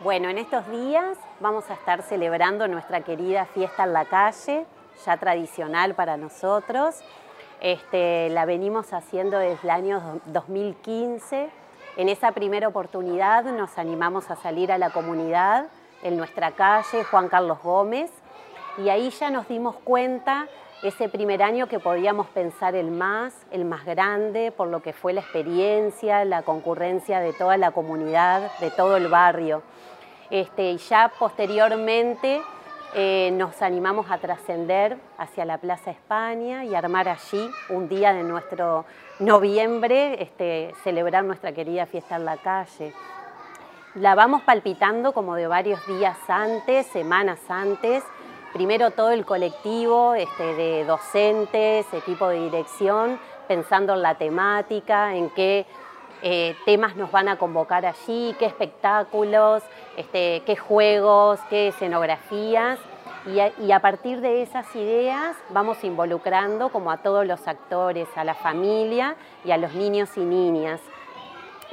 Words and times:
Bueno, 0.00 0.28
en 0.28 0.38
estos 0.38 0.64
días 0.70 1.18
vamos 1.40 1.68
a 1.70 1.74
estar 1.74 2.02
celebrando 2.02 2.68
nuestra 2.68 3.00
querida 3.00 3.46
fiesta 3.46 3.82
en 3.82 3.92
la 3.92 4.04
calle, 4.04 4.64
ya 5.04 5.16
tradicional 5.16 5.94
para 5.94 6.16
nosotros. 6.16 7.00
Este, 7.60 8.28
la 8.30 8.44
venimos 8.44 8.92
haciendo 8.92 9.40
desde 9.40 9.58
el 9.64 9.70
año 9.70 10.20
2015. 10.26 11.50
En 11.96 12.08
esa 12.08 12.30
primera 12.30 12.68
oportunidad 12.68 13.42
nos 13.42 13.76
animamos 13.76 14.30
a 14.30 14.36
salir 14.36 14.70
a 14.70 14.78
la 14.78 14.90
comunidad 14.90 15.66
en 16.04 16.16
nuestra 16.16 16.52
calle 16.52 17.02
Juan 17.02 17.28
Carlos 17.28 17.58
Gómez 17.64 18.12
y 18.76 18.90
ahí 18.90 19.10
ya 19.10 19.30
nos 19.30 19.48
dimos 19.48 19.74
cuenta 19.82 20.46
ese 20.82 21.08
primer 21.08 21.42
año 21.42 21.66
que 21.66 21.80
podíamos 21.80 22.28
pensar 22.28 22.76
el 22.76 22.92
más, 22.92 23.34
el 23.50 23.64
más 23.64 23.84
grande, 23.84 24.52
por 24.52 24.68
lo 24.68 24.80
que 24.80 24.92
fue 24.92 25.12
la 25.12 25.22
experiencia, 25.22 26.24
la 26.24 26.42
concurrencia 26.42 27.18
de 27.18 27.32
toda 27.32 27.56
la 27.56 27.72
comunidad, 27.72 28.48
de 28.60 28.70
todo 28.70 28.96
el 28.96 29.08
barrio. 29.08 29.62
Este, 30.30 30.72
y 30.72 30.76
ya 30.76 31.10
posteriormente 31.18 32.42
eh, 32.94 33.30
nos 33.32 33.60
animamos 33.62 34.10
a 34.10 34.18
trascender 34.18 34.98
hacia 35.16 35.44
la 35.44 35.58
Plaza 35.58 35.90
España 35.90 36.64
y 36.64 36.74
armar 36.74 37.08
allí 37.08 37.50
un 37.70 37.88
día 37.88 38.12
de 38.12 38.22
nuestro 38.22 38.84
noviembre, 39.18 40.22
este, 40.22 40.74
celebrar 40.84 41.24
nuestra 41.24 41.52
querida 41.52 41.86
fiesta 41.86 42.16
en 42.16 42.24
la 42.24 42.36
calle. 42.36 42.92
La 43.94 44.14
vamos 44.14 44.42
palpitando 44.42 45.12
como 45.12 45.34
de 45.34 45.46
varios 45.46 45.86
días 45.86 46.16
antes, 46.28 46.86
semanas 46.86 47.40
antes, 47.48 48.04
primero 48.52 48.90
todo 48.90 49.10
el 49.10 49.24
colectivo 49.24 50.14
este, 50.14 50.54
de 50.54 50.84
docentes, 50.84 51.86
equipo 51.92 52.28
de 52.28 52.44
dirección, 52.44 53.18
pensando 53.48 53.94
en 53.94 54.02
la 54.02 54.14
temática, 54.16 55.14
en 55.14 55.30
qué 55.30 55.66
eh, 56.22 56.56
temas 56.64 56.96
nos 56.96 57.10
van 57.12 57.28
a 57.28 57.36
convocar 57.36 57.86
allí, 57.86 58.34
qué 58.38 58.46
espectáculos, 58.46 59.62
este, 59.96 60.42
qué 60.46 60.56
juegos, 60.56 61.40
qué 61.48 61.68
escenografías. 61.68 62.78
Y 63.26 63.72
a, 63.72 63.80
partir 63.80 64.22
de 64.22 64.40
esas 64.40 64.74
ideas 64.74 65.36
vamos 65.50 65.84
involucrando 65.84 66.70
como 66.70 66.90
a 66.90 66.98
todos 66.98 67.26
los 67.26 67.46
actores, 67.46 68.08
a 68.16 68.24
la 68.24 68.34
familia 68.34 69.16
y 69.44 69.50
a 69.50 69.58
los 69.58 69.74
niños 69.74 70.16
y 70.16 70.20
niñas. 70.20 70.80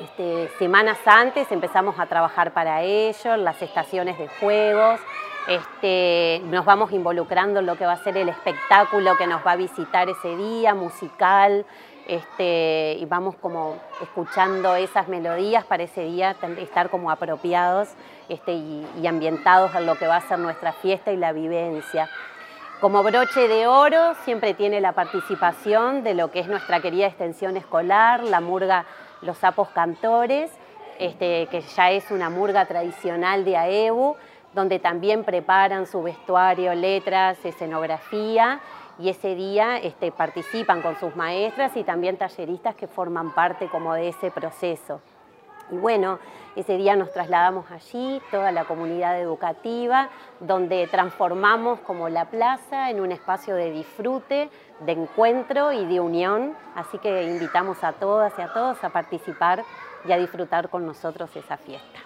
Este, 0.00 0.48
semanas 0.58 0.98
antes 1.06 1.52
empezamos 1.52 2.00
a 2.00 2.06
trabajar 2.06 2.52
para 2.52 2.82
ellos, 2.82 3.38
las 3.38 3.62
estaciones 3.62 4.18
de 4.18 4.26
juegos, 4.26 4.98
este, 5.48 6.40
nos 6.46 6.64
vamos 6.64 6.92
involucrando 6.92 7.60
en 7.60 7.66
lo 7.66 7.76
que 7.76 7.84
va 7.84 7.92
a 7.92 8.02
ser 8.02 8.16
el 8.16 8.28
espectáculo 8.28 9.16
que 9.16 9.26
nos 9.26 9.46
va 9.46 9.52
a 9.52 9.56
visitar 9.56 10.08
ese 10.08 10.36
día, 10.36 10.74
musical, 10.74 11.66
este, 12.06 12.96
y 12.98 13.04
vamos 13.06 13.34
como 13.36 13.78
escuchando 14.02 14.74
esas 14.76 15.08
melodías 15.08 15.64
para 15.64 15.84
ese 15.84 16.04
día 16.04 16.36
estar 16.58 16.90
como 16.90 17.10
apropiados 17.10 17.88
este, 18.28 18.52
y, 18.52 19.06
ambientados 19.06 19.74
en 19.74 19.86
lo 19.86 19.96
que 19.96 20.06
va 20.06 20.16
a 20.16 20.20
ser 20.20 20.38
nuestra 20.38 20.72
fiesta 20.72 21.12
y 21.12 21.16
la 21.16 21.32
vivencia. 21.32 22.08
Como 22.80 23.02
broche 23.02 23.48
de 23.48 23.66
oro 23.66 24.14
siempre 24.24 24.52
tiene 24.52 24.80
la 24.80 24.92
participación 24.92 26.02
de 26.02 26.14
lo 26.14 26.30
que 26.30 26.40
es 26.40 26.48
nuestra 26.48 26.80
querida 26.80 27.06
extensión 27.06 27.56
escolar, 27.56 28.22
la 28.22 28.40
murga 28.40 28.84
Los 29.22 29.38
Sapos 29.38 29.68
Cantores, 29.68 30.50
que 30.98 31.64
ya 31.74 31.90
es 31.90 32.10
una 32.10 32.28
murga 32.28 32.66
tradicional 32.66 33.44
de 33.44 33.56
AEBU, 33.56 34.16
donde 34.54 34.78
también 34.78 35.24
preparan 35.24 35.86
su 35.86 36.02
vestuario, 36.02 36.74
letras, 36.74 37.44
escenografía 37.44 38.60
y 38.98 39.08
ese 39.08 39.34
día 39.34 39.78
este, 39.78 40.12
participan 40.12 40.80
con 40.80 40.98
sus 40.98 41.16
maestras 41.16 41.76
y 41.76 41.82
también 41.82 42.16
talleristas 42.16 42.74
que 42.76 42.86
forman 42.86 43.34
parte 43.34 43.68
como 43.68 43.94
de 43.94 44.08
ese 44.08 44.30
proceso. 44.30 45.00
Y 45.70 45.76
bueno, 45.76 46.18
ese 46.56 46.76
día 46.76 46.94
nos 46.94 47.10
trasladamos 47.12 47.70
allí, 47.70 48.20
toda 48.30 48.52
la 48.52 48.64
comunidad 48.64 49.18
educativa, 49.18 50.08
donde 50.38 50.86
transformamos 50.86 51.80
como 51.80 52.08
la 52.08 52.26
plaza 52.26 52.90
en 52.90 53.00
un 53.00 53.10
espacio 53.12 53.56
de 53.56 53.70
disfrute, 53.70 54.50
de 54.80 54.92
encuentro 54.92 55.72
y 55.72 55.84
de 55.86 56.00
unión. 56.00 56.54
Así 56.76 56.98
que 56.98 57.24
invitamos 57.24 57.82
a 57.82 57.92
todas 57.92 58.32
y 58.38 58.42
a 58.42 58.52
todos 58.52 58.84
a 58.84 58.90
participar 58.90 59.64
y 60.06 60.12
a 60.12 60.18
disfrutar 60.18 60.68
con 60.68 60.86
nosotros 60.86 61.34
esa 61.34 61.56
fiesta. 61.56 62.00